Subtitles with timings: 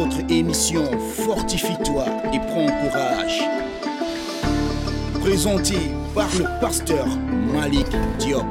[0.00, 3.42] Votre émission Fortifie-toi et prends courage.
[5.20, 5.74] Présenté
[6.14, 7.06] par le pasteur
[7.52, 7.84] Malik
[8.18, 8.46] Diop.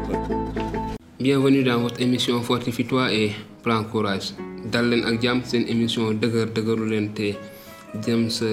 [1.20, 3.32] Bienvenue dans votre émission Fortifie-toi et
[3.64, 4.34] prends courage.
[4.72, 7.32] dal leen jàmm seen émission dëgër dëgëru leen te
[8.30, 8.46] sa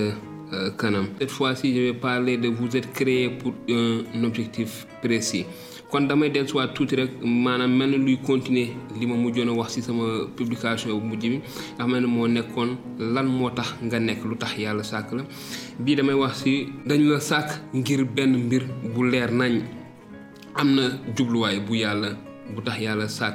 [0.78, 1.08] kanam.
[1.20, 5.44] Cette fois-ci je vais parler de vous êtes créé pour un objectif précis.
[5.90, 7.10] Kon damay dellu soit tuuti rek
[8.26, 8.68] continuer
[8.98, 11.40] li ma mujjoon a wax ci sama publication bu mujj bi
[12.06, 14.36] moo nekkoon lan moo tax nga nekk lu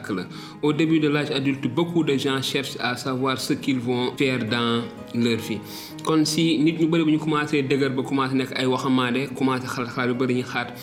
[0.09, 0.23] la.
[0.63, 4.39] Au début de l'âge adulte beaucoup de gens cherchent à savoir ce qu'ils vont faire
[4.47, 4.81] dans
[5.13, 5.59] leur vie.
[6.05, 10.73] Kon si nit ñu commencé dëgër ba commencé nekk ay waxamaade commencé xalaat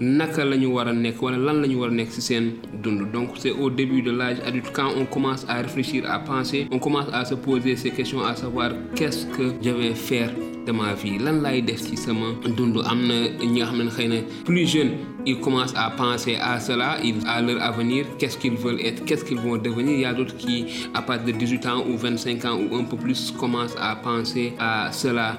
[0.00, 3.12] naka la war a nekk wala lan la war a nekk seen dund.
[3.12, 6.78] Donc c'est au début de l'âge adulte quand on commence à réfléchir à penser on
[6.78, 10.30] commence à se poser ces questions à savoir qu'est-ce que je vais faire
[10.66, 11.18] de ma vie?
[11.18, 12.76] Lan laay def ci sama dund?
[12.86, 14.90] Am na ñi nga xam ne xëy na plus jeune
[15.26, 18.06] ils commencent à penser à cela à leur avenir.
[18.18, 19.04] Qu'est-ce qu'ils veulent être?
[19.04, 19.94] Qu'est-ce qu'ils vont devenir?
[19.94, 22.84] Il y a d'autres qui à partir de 18 ans ou 25 ans ou un
[22.84, 25.38] peu plus commencent à penser à cela.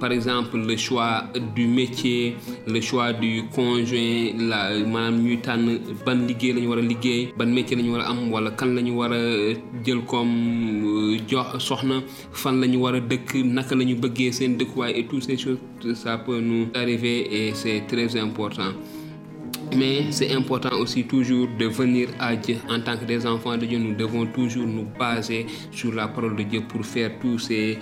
[0.00, 2.36] Par exemple le choix du métier
[2.66, 8.04] le choix du conjoint la maanaam ñuy tànn ban liggéey la ñu ban métier la
[8.08, 8.94] am wala kan la ñu
[10.08, 12.94] comme jox soxna fan la ñu war
[13.44, 13.96] naka la ñu
[14.94, 15.58] et toutes ces choses
[15.94, 18.72] ça peut nous arriver et c'est très important.
[19.76, 22.56] Mais c'est important aussi toujours de venir à Dieu.
[22.68, 26.36] En tant que des enfants de Dieu nous devons toujours nous baser sur la parole
[26.36, 27.78] de Dieu pour faire tous ces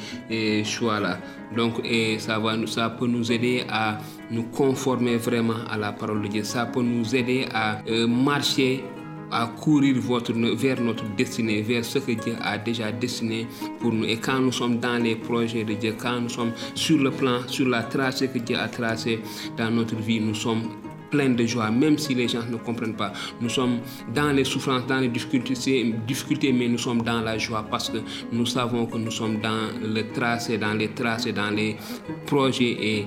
[0.65, 1.19] choix là
[1.57, 3.99] donc et ça va ça peut nous aider à
[4.31, 6.45] nous conformer vraiment à la parole de Dieu.
[6.45, 8.85] Ça peut nous aider à euh, marcher
[9.31, 9.97] à courir
[10.57, 13.47] vers notre destinée, vers ce que Dieu a déjà destiné
[13.81, 14.05] pour nous.
[14.05, 17.41] Et quand nous sommes dans les projets de Dieu, quand nous sommes sur le plan,
[17.47, 19.21] sur la tracée que Dieu a tracée
[19.57, 20.63] dans notre vie, nous sommes
[21.11, 23.13] pleins de joie, même si les gens ne comprennent pas.
[23.41, 23.79] Nous sommes
[24.15, 27.99] dans les souffrances, dans les difficultés, difficultés, mais nous sommes dans la joie parce que
[28.33, 31.77] nous savons que nous sommes dans le tracé, dans les tracés, dans les
[32.27, 33.07] projets et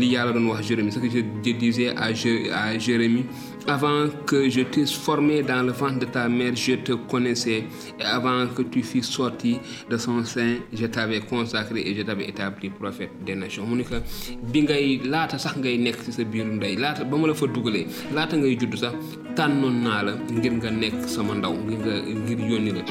[0.01, 3.25] li yàlla doon wax Jérémie ce que je disais à Jérémie
[3.67, 7.63] avant que je t'eusse formé dans le ventre de ta mère je te connaissais.
[7.99, 12.27] Et avant que tu fusses sorti de son sein je t'avais consacré et je t'avais
[12.29, 13.65] établi prophète des nations.
[13.67, 14.01] Mu ne que
[14.51, 14.67] bi
[15.05, 15.27] la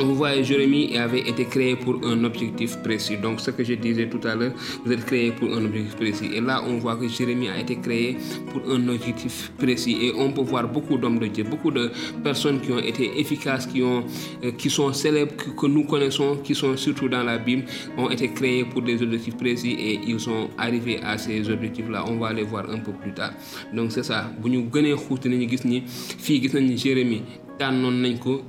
[0.00, 3.16] on voit Jérémie avait été créé pour un objectif précis.
[3.16, 4.52] Donc ce que je disais tout à l'heure
[4.84, 6.30] vous êtes créé pour un objectif précis.
[6.34, 8.16] Et là on voit que Jérémie a été créé
[8.52, 9.96] pour un objectif précis.
[10.02, 11.90] Et on peut voir beaucoup d'hommes de Dieu beaucoup de
[12.22, 14.04] personnes qui ont été efficaces qui ont
[14.44, 17.64] euh, qui sont célèbres que, nous connaissons qui sont surtout dans la Bible
[17.96, 22.04] ont été créés pour des objectifs précis et ils sont arrivés à ces objectifs là
[22.06, 23.32] on va les voir un peu plus tard.
[23.72, 24.30] Donc c'est ça.
[26.76, 27.22] Jérémie
[27.68, 28.42] nañ ko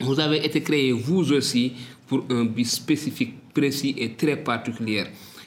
[0.00, 1.72] vous avez été créé vous aussi
[2.06, 5.04] pour un but spécifique précis et très particulier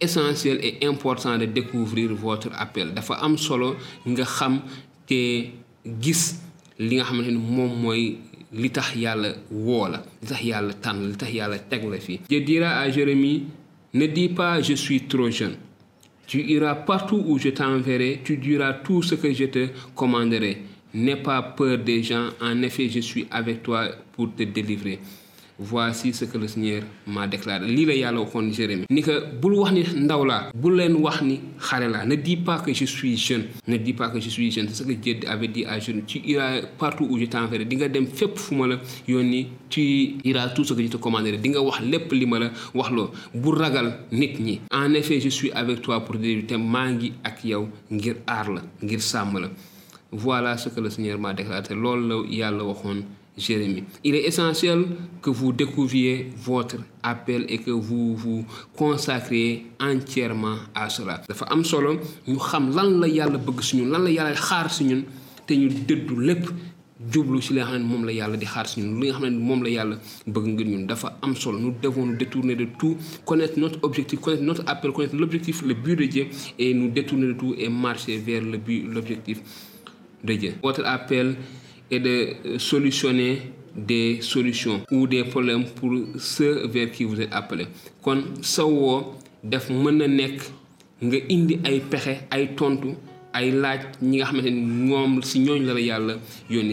[0.00, 2.92] essentiel et important de découvrir votre appel.
[2.94, 3.76] Dafa am solo
[4.06, 4.60] nga xam
[6.00, 6.40] gis
[6.78, 7.04] li nga
[8.54, 12.20] li tax yàlla woo la li tax yàlla tànn li tax yàlla teg la fii
[12.28, 13.42] Dieu dira à Jérémie
[13.94, 15.56] ne dis pas je suis trop jeune
[16.26, 20.56] tu iras partout où je t'enverrai tu diras tout ce que je te commanderai.
[20.94, 25.00] N'aie pas peur des gens en effet je suis avec toi pour te délivrer
[25.58, 27.66] voici ce que le Seigneur m'a déclaré.
[27.66, 28.84] Lii la yàlla waxoon Jérémie.
[28.90, 32.04] Ni que bul wax ni ndaw laa bul leen wax ni xale laa.
[32.04, 33.44] Ne dis pas que je suis jeune.
[33.68, 34.68] Ne dis pas que je suis jeune.
[34.68, 36.04] C'est ce que Dieu avait dit à Jérémie.
[36.06, 37.64] Tu iras partout où je t'enverrai.
[37.64, 39.48] Di nga dem fépp fu la yónni.
[39.68, 41.38] Tu iras tout ce que je te commanderai.
[41.38, 42.38] Di nga wax lépp li ma
[42.74, 43.10] wax loo.
[43.34, 44.60] Bul ragal nit ñi.
[44.72, 48.50] En effet je suis avec toi pour dire te maa ngi ak yow ngir aar
[48.50, 49.48] la ngir sàmm la.
[50.12, 51.74] Voilà ce que le Seigneur m'a déclaré.
[51.74, 53.02] Loolu la yàlla waxoon
[53.36, 53.82] Jérémie.
[54.04, 54.84] Il est essentiel
[55.20, 58.46] que vous découvriez votre appel et que vous vous
[58.76, 61.20] consacriez entièrement à cela.
[61.28, 61.98] dafa am solo
[62.28, 65.02] ñu xam lan la yàlla bëgg si ñun lan la yàlla xaar si ñun
[65.46, 66.44] te ñu dëddu lépp
[67.12, 69.26] jublu si li nga xam ne moom la yàlla di xaar si li nga xam
[69.26, 69.96] ne la yàlla
[70.26, 74.20] bëgg ngir ñun dafa am solo nous devons nous détourner de tout connaître notre objectif
[74.20, 76.26] connaître notre appel connaître l'objectif le but de Dieu
[76.58, 79.40] et nous détourner de tout et marcher vers le but l'objectif
[80.22, 80.54] de Dieu.
[80.62, 81.36] Votre appel
[81.90, 87.66] et de solutionner des solutions ou des problèmes pour ceux vers qui vous êtes appelé
[88.02, 88.64] kon sa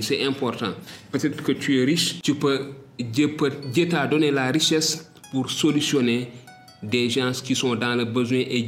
[0.01, 0.73] c'est important.
[1.11, 2.59] Peut-être que tu es riche tu peux
[2.99, 3.35] Dieu
[3.73, 6.27] Dieu t'a donné la richesse pour solutionner
[6.83, 8.61] des gens qui sont dans le besoin et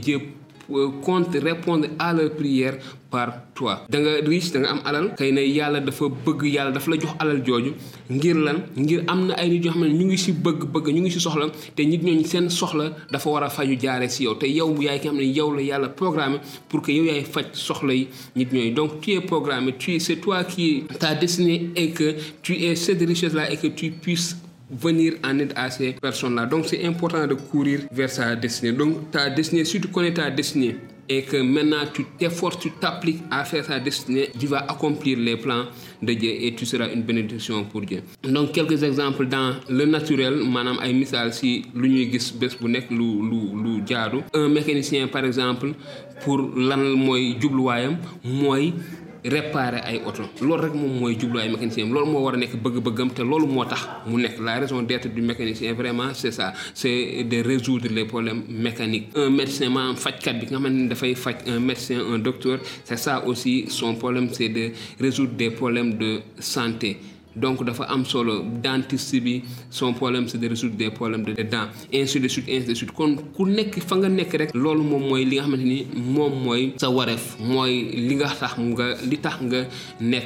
[1.02, 2.78] compte répondre à leur prière
[3.12, 3.86] par toi.
[3.90, 5.06] Da nga riche da nga am alal.
[5.18, 7.72] Kay na yàlla dafa bëgg yàlla dafa la jox alal jooju.
[8.10, 8.58] Ngir lan?
[8.76, 11.20] Ngir am na ay nit yoo ne ñu ngi si bëgg bëgg ñu ngi si
[11.20, 11.46] soxla.
[11.76, 14.34] Te nit ñooñu seen soxla dafa war a faju jaare yow.
[14.36, 16.38] Te yow yaay ki xam ne yow la yàlla programmé
[16.70, 18.74] pour que yow yaay faj soxla yi nit ñooñu.
[18.74, 23.02] Donc tu es programmé tu c'est toi qui ta destinée et que tu es cette
[23.02, 24.38] richesse là et que tu puisses
[24.72, 26.46] venir en aide à ces personnes-là.
[26.46, 28.72] Donc c'est important de courir vers sa destinée.
[28.72, 30.76] Donc ta destinée, si tu connais ta destinée
[31.10, 35.36] et que maintenant tu t'efforces, tu t'appliques à faire ta destinée, tu vas accomplir les
[35.38, 35.66] plans
[36.02, 38.02] de Dieu et tu seras une bénédiction pour Dieu.
[38.24, 42.34] Donc quelques exemples dans le naturel, maanaam ay misaal si lu ñuy gis
[43.88, 44.18] jaadu.
[44.34, 45.74] Un mécanicien par exemple
[46.24, 48.74] pour lan mooy jubluwaayam mooy
[49.26, 50.24] réparer ay oto.
[50.42, 53.48] Loolu rek moom mooy jublu ay mécanicien loolu moo war a nekk bëgg-bëggam te loolu
[53.48, 54.40] moo tax mu nekk.
[54.40, 56.54] La raison d'être du mécanicien vraiment c'est ça.
[56.74, 59.10] C'est de résoudre les problèmes mécaniques.
[59.16, 62.98] Un médecin maanaam fajkat bi nga xamante ni dafay faj un médecin un docteur c'est
[62.98, 66.98] ça aussi son problème c'est de résoudre des problèmes de santé
[67.36, 68.44] donc dafa am solo.
[68.62, 72.68] Dentiste bi son problème c'est de résoudre des problèmes de dents ainsi de suite ainsi
[72.68, 72.92] de suite.
[72.92, 73.46] Kon ku
[73.82, 74.34] fa nga li nga
[76.78, 76.90] sa
[77.98, 78.28] li nga
[79.22, 79.60] tax nga
[80.00, 80.18] li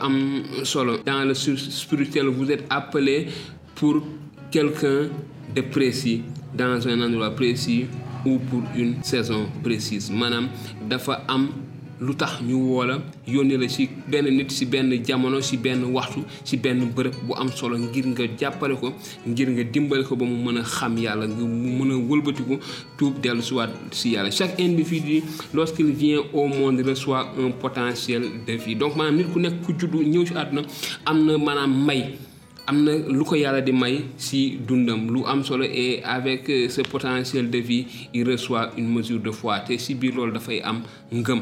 [0.00, 0.98] am solo.
[1.04, 3.26] Dans le spirituel vous êtes appelé
[3.74, 4.02] pour
[4.50, 5.08] quelqu'un
[5.54, 6.22] de précis
[6.56, 7.86] dans un endroit précis
[8.24, 10.10] ou pour une saison précise.
[10.10, 10.48] Maanaam
[10.88, 11.48] dafa am
[12.00, 15.84] lu tax ñu woo la yónnee la ci benn nit ci benn jamono ci benn
[15.84, 18.92] waxtu ci benn bërëb bu am solo ngir nga jàppale ko
[19.26, 22.58] ngir nga dimbale ko ba mu mën a xam yàlla nga mu mën a wëlbatiku
[22.96, 24.30] tuub dellu si waat ci yàlla.
[24.30, 28.74] Chaque individu lorsqu'il vient au monde reçoit un potentiel de vie.
[28.76, 30.62] Donc maanaam nit ku nekk ku juddu ñëw ci àdduna
[31.04, 32.14] am na maanaam may
[32.66, 36.80] am na lu ko yàlla di may ci dundam lu am solo et avec ce
[36.82, 40.82] potentiel de vie il reçoit une mesure de foi te ci biir loolu dafay am
[41.12, 41.40] ngëm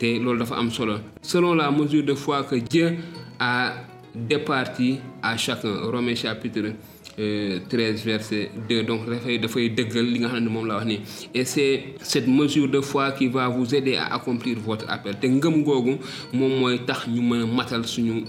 [0.00, 0.98] te loolu dafa am solo.
[1.22, 2.96] Selon la mesure de foi que Dieu
[3.38, 3.74] a
[4.14, 5.90] départi à chacun.
[5.92, 6.72] Romains chapitre
[7.18, 10.86] euh, 13 verset 2 donc dafay dafay dëggal li nga xam ne moom la wax
[10.86, 11.00] nii.
[11.34, 15.18] Et c'est cette mesure de foi qui va vous aider à accomplir votre appel.
[15.20, 15.98] Te ngëm googu
[16.32, 18.24] moom mooy tax ñu mën a matal suñu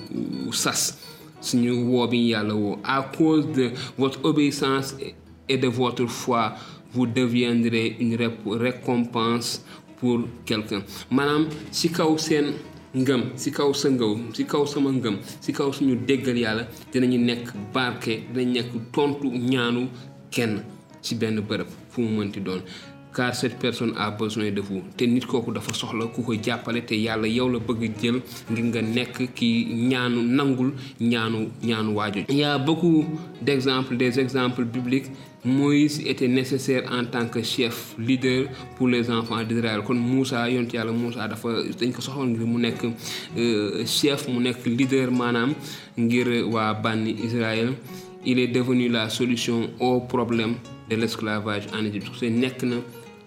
[0.52, 0.98] sas
[1.40, 2.80] suñu woo bi yàlla woo.
[2.84, 4.96] À cause de votre obéissance
[5.48, 6.54] et de votre foi
[6.94, 9.64] vous deviendrez une récompense
[10.02, 10.82] pour quelqu'un.
[11.12, 12.48] Maanaam ci kaw seen
[12.94, 17.18] ngëm ci kaw sa ngëw ci kaw sama ngëm ci kaw suñu déggal yàlla dinañu
[17.24, 19.88] nekk barke dinañ nekk tontu ñaanu
[20.32, 20.60] kenn
[21.02, 22.62] ci benn bërëb fu mu mënti doon
[23.14, 24.82] car cette personne a besoin de vous.
[32.30, 33.06] Il y a beaucoup
[33.42, 35.06] d'exemples bibliques.
[35.44, 38.46] Moïse était nécessaire en tant que chef leader
[38.78, 39.82] pour les enfants d'Israël.
[39.82, 40.48] Kon Moussa
[40.94, 42.86] Moussa nekk
[43.88, 44.28] chef
[44.68, 45.10] leader
[45.98, 47.74] Israël.
[48.24, 50.54] Il est devenu la solution au problème
[50.92, 52.12] de l'esclavage en Égypte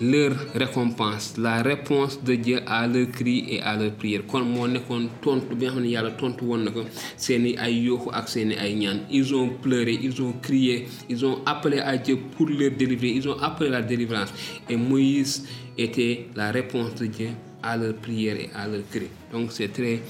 [0.00, 4.22] leur récompense la réponse de Dieu à leur cri et à leur prière.
[4.26, 6.84] Kon moo nekkoon tontu bi nga xam ne yàlla tontu woon na ko
[7.16, 9.00] seeni ay yooxu ak seeni ay ñaan.
[9.10, 13.28] Ils ont pleuré ils ont crié ils ont appelé à Dieu pour leur délivrer ils
[13.28, 14.32] ont appelé la délivrance.
[14.70, 17.28] Et Moïse était la réponse de Dieu
[17.62, 19.08] à leur prière et à leur cri.
[19.32, 20.00] Donc c'est très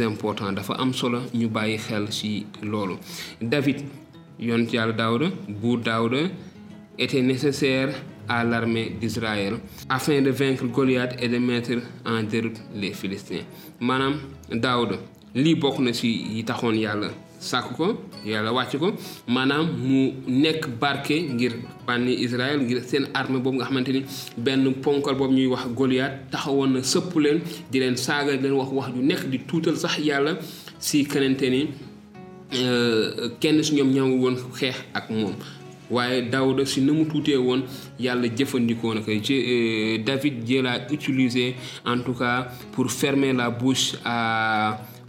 [0.00, 0.50] important.
[0.52, 2.94] Dafa am solo ñu bàyyi xel ci loolu.
[3.42, 3.82] David
[4.40, 6.22] yonent yàlla Daouda buur Daouda
[6.98, 7.92] était nécessaire
[8.28, 9.54] à l'armée d'Israël
[9.88, 11.72] afin de vaincre Goliath et de mettre
[12.04, 13.44] en déroute les Philistins.
[13.80, 14.14] Maanaam
[14.50, 14.96] Daouda
[15.34, 17.08] lii bokk na ci yi taxoon yàlla
[17.40, 17.86] sàkk ko
[18.24, 18.92] yàlla wàcc ko.
[19.28, 21.52] Maanaam mu nekk barke ngir
[21.86, 24.04] bànni Israël ngir seen armée boobu nga xamante ni
[24.38, 27.40] benn ponkal boobu ñuy wax Goliath taxawoon na sëpp leen
[27.70, 30.38] di leen saaga di leen wax wax ju nekk di tuutal sax yàlla
[30.80, 31.68] ci kanante ni
[33.40, 35.34] kenn si ñoom ñamu woon xeex ak moom
[35.90, 36.24] waaye
[36.66, 37.62] si na mu tuutee woon
[37.98, 39.10] yàlla jëfandikoo na ko
[40.04, 43.94] David Dieu l'a utilisé en tout cas pour fermer la bouche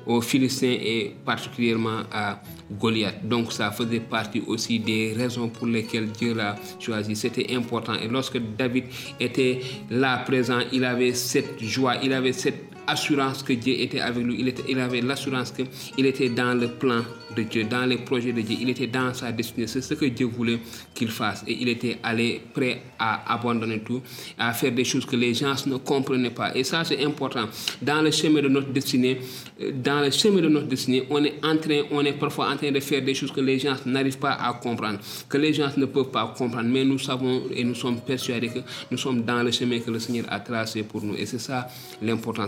[0.05, 2.39] aux Philistins et particulièrement à
[2.79, 3.27] Goliath.
[3.27, 7.15] Donc ça faisait partie aussi des raisons pour lesquelles Dieu l'a choisi.
[7.15, 7.93] C'était important.
[7.95, 8.85] Et lorsque David
[9.19, 14.23] était là présent, il avait cette joie, il avait cette assurance que Dieu était avec
[14.23, 14.37] lui.
[14.39, 17.01] Il, était, il avait l'assurance qu'il était dans le plan
[17.35, 18.57] de Dieu, dans les projets de Dieu.
[18.61, 19.67] Il était dans sa destinée.
[19.67, 20.59] C'est ce que Dieu voulait
[20.93, 21.43] qu'il fasse.
[21.47, 24.01] Et il était allé prêt à abandonner tout,
[24.37, 26.55] à faire des choses que les gens ne comprenaient pas.
[26.55, 27.45] Et ça, c'est important.
[27.81, 29.19] Dans le chemin de notre destinée,
[29.83, 32.71] dans le chemin de notre destinée, on est en train, on est parfois en train
[32.71, 35.85] de faire des choses que les gens n'arrivent pas à comprendre, que les gens ne
[35.85, 36.69] peuvent pas comprendre.
[36.69, 38.59] Mais nous savons et nous sommes persuadés que
[38.91, 41.15] nous sommes dans le chemin que le Seigneur a tracé pour nous.
[41.15, 41.67] Et c'est ça
[42.01, 42.47] l'important.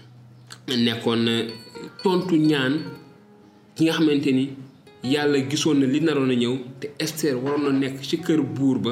[0.67, 1.33] nekkoon na
[2.03, 2.73] tontu ñaan
[3.75, 4.49] ki nga xamante ni
[5.03, 8.77] yàlla gisoon na li naroon a ñëw te Esther waroon na nekk ci kër buur
[8.79, 8.91] ba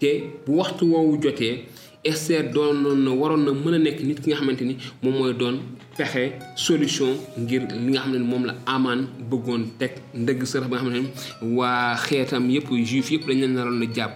[0.00, 0.10] te
[0.44, 1.64] bu waxtu woowu jotee
[2.04, 5.32] Esther doon na waroon na mën a nekk nit ki nga xamante ni moom mooy
[5.34, 5.56] doon
[5.96, 10.76] pexe solution ngir li nga xam ne moom la amaan bëggoon teg ndëgg sërëx ba
[10.76, 11.10] nga xam ne
[11.56, 14.14] waa xeetam yëpp juif yëpp dañ leen naroon a jàpp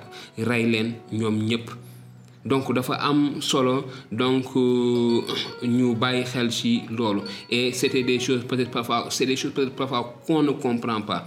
[0.48, 1.89] rey leen ñoom ñëpp.
[2.44, 3.84] Donc dafa am solo.
[4.10, 4.54] Donc
[5.62, 7.22] ñu bàyyi xel ci loolu.
[7.50, 11.26] Et c'était des choses peut-être parfois c'est des choses peut-être parfois qu'on ne comprend pas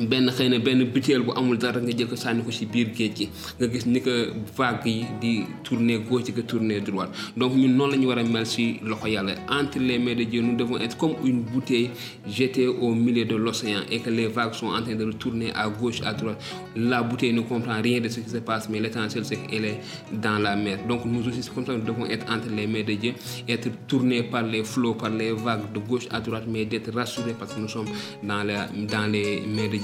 [0.00, 2.88] benn xëy na benn butéel bu amul dara nga jël ko sànni ko ci biir
[2.94, 3.26] géej gi
[3.58, 7.10] nga gis ni que vague yi di tourner gauche tourner droite.
[7.36, 8.44] Donc ñun noonu la ñu war a mel
[8.82, 9.34] loxo yàlla.
[9.50, 11.90] Entre les mains de Dieu nous devons être comme une bouteille
[12.26, 15.68] jetée au milieu de l'océan et que les vagues sont en train de tourner à
[15.68, 16.42] gauche à droite.
[16.76, 19.80] La bouteille ne comprend rien de ce qui se passe mais l'essentiel c'est qu'elle est
[20.12, 20.78] dans la mer.
[20.88, 23.12] Donc nous aussi comme ça nous devons être entre les mains de Dieu
[23.48, 27.34] être tournés par les flots par les vagues de gauche à droite mais d'être rassurés
[27.38, 27.86] parce que nous sommes
[28.22, 29.83] dans la dans les mains de Dieu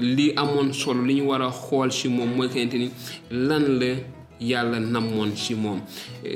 [0.00, 2.90] li amoon solo li ñu war a xool ci moom mooy kente ni
[3.30, 3.94] lan la
[4.40, 5.80] yàlla namoon moom.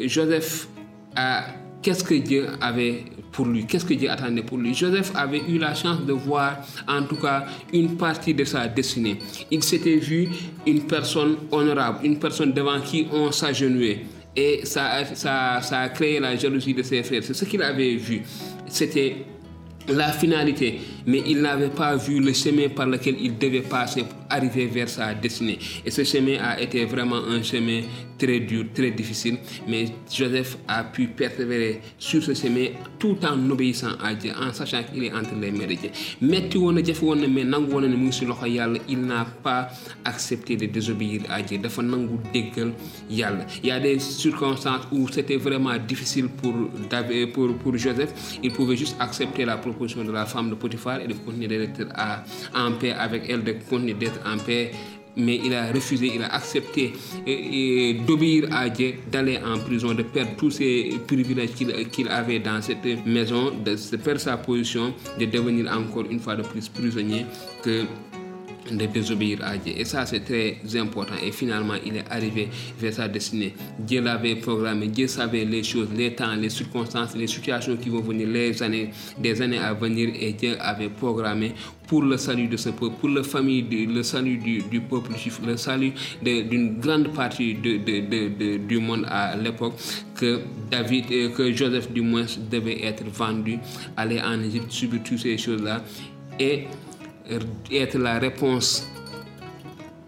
[0.06, 0.68] Joseph
[1.16, 1.44] a
[1.82, 3.66] qu'est-ce que Dieu avait pour lui?
[3.66, 4.74] Qu'est-ce que Dieu attendait pour lui?
[4.74, 9.18] Joseph avait eu la chance de voir en tout cas une partie de sa destinée.
[9.50, 10.28] Il s'était vu
[10.66, 14.06] une personne honorable une personne devant qui on s'agenouillait.
[14.34, 17.22] Et ça a, ça, ça a créé la jalousie de ses frères.
[17.22, 18.22] C'est ce qu'il avait vu.
[18.66, 19.16] C'était
[19.88, 24.66] la finalité, mais il n'avait pas vu le chemin par lequel il devait passer arriver
[24.66, 25.58] vers sa destinée.
[25.84, 27.82] Et ce chemin a été vraiment un chemin
[28.18, 32.66] très dur, très difficile, mais Joseph a pu persévérer sur ce chemin
[32.98, 35.90] tout en obéissant à Dieu, en sachant qu'il est entre les mains de Dieu.
[38.88, 39.68] Il n'a pas
[40.04, 41.58] accepté de désobéir à Dieu.
[43.10, 46.54] Il y a des circonstances où c'était vraiment difficile pour
[47.32, 48.38] pour pour Joseph.
[48.42, 51.88] Il pouvait juste accepter la proposition de la femme de Potiphar et de continuer d'être
[52.54, 54.72] en paix avec elle, de continuer d'être en paix
[55.16, 56.92] mais il a refusé, il a accepté
[58.06, 61.50] d'obéir à Dieu, d'aller en prison, de perdre tous ses privilèges
[61.90, 66.42] qu'il avait dans cette maison, de perdre sa position, de devenir encore une fois de
[66.42, 67.26] plus prisonnier
[67.62, 67.84] que
[68.70, 69.72] de désobéir à Dieu.
[69.76, 71.14] Et ça, c'est très important.
[71.24, 73.54] Et finalement, il est arrivé vers sa destinée.
[73.78, 78.00] Dieu l'avait programmé, Dieu savait les choses, les temps, les circonstances, les situations qui vont
[78.00, 80.10] venir, les années, des années à venir.
[80.18, 81.52] Et Dieu avait programmé
[81.86, 85.56] pour le salut de ce peuple, pour la famille, le salut du, peuple juif, le
[85.56, 85.92] salut
[86.22, 89.74] d'une grande partie de- du monde à l'époque,
[90.14, 90.40] que
[90.70, 93.58] David, euh, que Joseph du moins devait être vendu,
[93.96, 95.82] aller en Égypte, subir toutes ces choses-là.
[96.38, 96.64] Et
[97.70, 98.86] être la réponse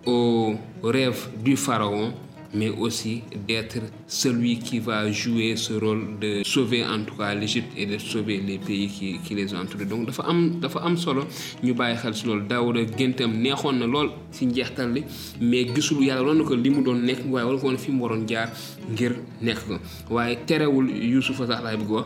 [0.07, 2.13] au rêve du pharaon,
[2.53, 7.73] mais aussi d'être celui qui va jouer ce rôle de sauver en tout cas l'Égypte
[7.77, 9.87] et de sauver les pays qui, qui les entourent.
[9.87, 11.25] Donc dafa am am solo
[11.65, 15.03] ñu bàyyi xel si loolu Daawuda géntam neexoon na lool si njeextal li
[15.41, 18.27] mais gisul yàlla lool ko li mu doon nekk waaye wala ko fi mu waroon
[18.29, 18.51] jaar
[18.93, 19.79] ngir nekk ko
[20.15, 22.05] waaye terewul Yuusufa sax laay bëgg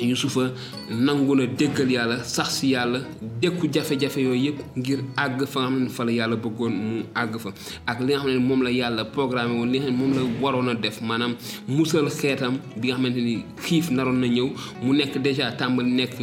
[0.00, 0.50] Yusufa
[0.90, 3.00] nangu na déggal yàlla sax si yàlla
[3.40, 7.02] dékku jafe-jafe yooyu yëpp ngir àgg fa nga xam ne fa la yàlla bëggoon mu
[7.14, 7.50] àgg fa.
[7.86, 10.12] Ak li nga xam ne moom la yàlla programmé woon li nga xam ne moom
[10.14, 11.34] la waroon a def maanaam
[11.68, 14.48] musal xeetam bi nga xamante ni xiif naroon na ñëw
[14.82, 16.16] mu nekk dèjà tàmbali nekk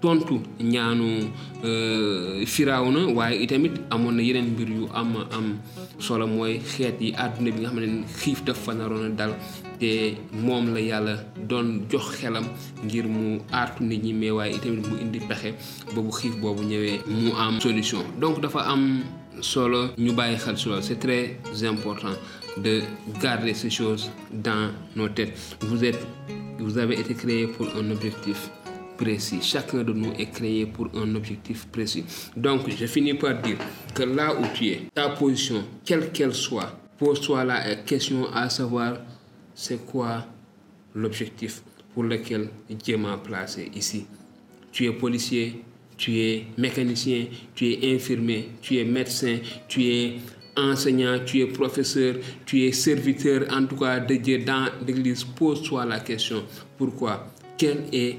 [0.00, 1.28] tontu ñaanu
[2.46, 5.58] firaaw na waaye itamit amoon na yeneen mbir yu am am
[5.98, 9.32] solo mooy xeet yi àdduna bi nga xam ne xiif daf fa naroon a dal
[9.78, 11.14] te moom la yàlla
[11.48, 12.44] doon jox xelam
[12.84, 15.54] ngir mu aartu nit ñi mais waaye itamit mu indi pexe
[15.94, 19.02] boobu xiif boobu ñëwee mu am solution donc dafa am
[19.40, 22.14] solo ñu bàyyi xel loolu c'est très important
[22.64, 22.82] de
[23.22, 26.06] garder ces choses dans nos têtes vous êtes
[26.58, 28.50] vous avez été créé pour un objectif
[28.96, 29.38] précis.
[29.42, 32.04] Chacun de nous est créé pour un objectif précis.
[32.36, 33.58] Donc, je finis par dire
[33.94, 38.96] que là où tu es, ta position, quelle qu'elle soit, pose-toi la question à savoir
[39.56, 40.26] c'est quoi
[40.94, 41.62] l'objectif
[41.94, 44.06] pour lequel Dieu m'a placé ici?
[44.70, 45.64] Tu es policier,
[45.96, 50.16] tu es mécanicien, tu es infirmier, tu es médecin, tu es
[50.56, 55.24] enseignant, tu es professeur, tu es serviteur en tout cas de Dieu dans l'église.
[55.24, 56.44] Pose-toi la question.
[56.76, 57.26] Pourquoi?
[57.56, 58.16] Quelle est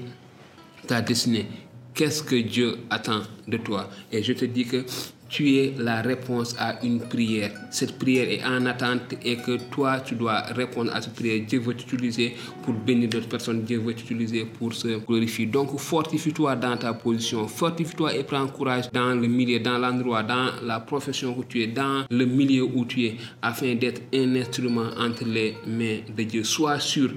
[0.88, 1.46] ta destinée?
[1.94, 3.88] Qu'est-ce que Dieu attend de toi?
[4.10, 4.84] Et je te dis que
[5.28, 7.50] tu es la réponse à une prière.
[7.70, 11.44] Cette prière est en attente et que toi, tu dois répondre à cette prière.
[11.46, 13.62] Dieu veut t'utiliser pour bénir d'autres personnes.
[13.62, 15.46] Dieu veut t'utiliser pour se glorifier.
[15.46, 17.46] Donc, fortifie-toi dans ta position.
[17.46, 21.66] Fortifie-toi et prends courage dans le milieu, dans l'endroit, dans la profession où tu es,
[21.66, 26.44] dans le milieu où tu es, afin d'être un instrument entre les mains de Dieu.
[26.44, 27.10] Sois sûr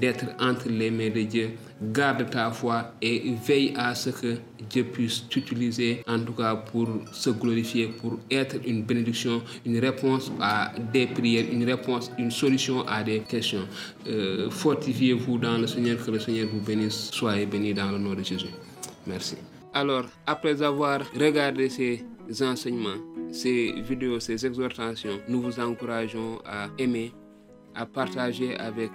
[0.00, 1.50] d'être entre les mains de Dieu.
[1.80, 4.36] Garde ta foi et veille à ce que
[4.68, 10.32] Dieu puisse t'utiliser, en tout cas pour se glorifier, pour être une bénédiction, une réponse
[10.40, 13.66] à des prières, une réponse, une solution à des questions.
[14.08, 17.10] Euh, Fortifiez-vous dans le Seigneur, que le Seigneur vous bénisse.
[17.12, 18.46] Soyez bénis dans le nom de Jésus.
[19.06, 19.36] Merci.
[19.72, 22.04] Alors, après avoir regardé ces
[22.42, 22.98] enseignements,
[23.30, 27.12] ces vidéos, ces exhortations, nous vous encourageons à aimer,
[27.74, 28.90] à partager avec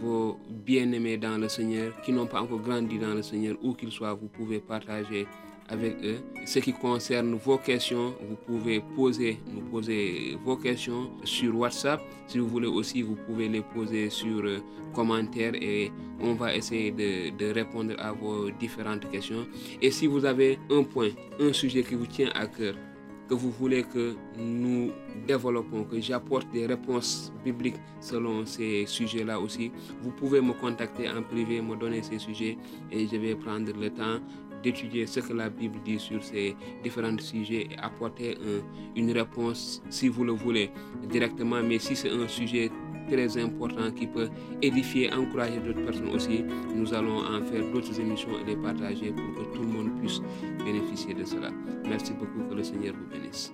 [0.00, 3.92] vos bien-aimés dans le Seigneur qui n'ont pas encore grandi dans le Seigneur, où qu'ils
[3.92, 5.26] soient, vous pouvez partager
[5.68, 6.18] avec eux.
[6.44, 12.00] Ce qui concerne vos questions, vous pouvez poser, nous poser vos questions sur WhatsApp.
[12.26, 14.58] Si vous voulez aussi, vous pouvez les poser sur euh,
[14.92, 19.46] commentaires et on va essayer de répondre à vos différentes questions.
[19.80, 22.74] Et si vous avez un point, un sujet qui vous tient à cœur,
[23.28, 24.90] que vous voulez que nous
[25.24, 31.22] développons, que j'apporte des réponses bibliques selon ces sujets-là aussi, vous pouvez me contacter en
[31.22, 32.56] privé, me donner ces sujets
[32.90, 34.18] et je vais prendre le temps
[34.62, 38.62] d'étudier ce que la Bible dit sur ces différents sujets et apporter un-
[38.96, 40.70] une réponse si vous le voulez
[41.10, 41.62] directement.
[41.62, 42.70] Mais si c'est un sujet
[43.10, 44.30] très important qui peut
[44.62, 46.42] édifier, encourager d'autres personnes aussi,
[46.74, 50.22] nous allons en faire d'autres émissions et les partager pour que tout le monde puisse
[50.64, 51.50] bénéficier de cela.
[51.86, 53.52] Merci beaucoup, que le Seigneur vous bénisse.